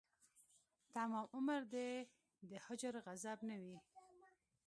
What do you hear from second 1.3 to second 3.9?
عمر دې د هجر غضب نه وي